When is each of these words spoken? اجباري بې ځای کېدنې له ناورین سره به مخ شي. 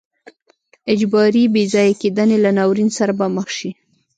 اجباري 0.93 1.43
بې 1.53 1.63
ځای 1.73 1.89
کېدنې 2.01 2.37
له 2.45 2.49
ناورین 2.57 2.89
سره 2.97 3.11
به 3.19 3.25
مخ 3.35 3.47
شي. 3.57 3.69